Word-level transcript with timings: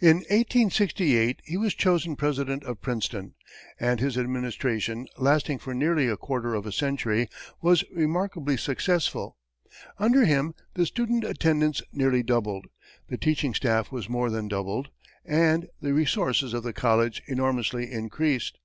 In 0.00 0.18
1868, 0.18 1.40
he 1.44 1.56
was 1.56 1.74
chosen 1.74 2.14
president 2.14 2.62
of 2.62 2.80
Princeton, 2.80 3.34
and 3.80 3.98
his 3.98 4.16
administration, 4.16 5.08
lasting 5.16 5.58
for 5.58 5.74
nearly 5.74 6.06
a 6.06 6.16
quarter 6.16 6.54
of 6.54 6.64
a 6.64 6.70
century, 6.70 7.28
was 7.60 7.82
remarkably 7.92 8.56
successful. 8.56 9.36
Under 9.98 10.24
him, 10.24 10.54
the 10.74 10.86
student 10.86 11.24
attendance 11.24 11.82
nearly 11.92 12.22
doubled, 12.22 12.66
the 13.08 13.18
teaching 13.18 13.52
staff 13.52 13.90
was 13.90 14.08
more 14.08 14.30
than 14.30 14.46
doubled, 14.46 14.90
and 15.24 15.66
the 15.82 15.92
resources 15.92 16.54
of 16.54 16.62
the 16.62 16.72
college 16.72 17.20
enormously 17.26 17.90
increased. 17.90 18.58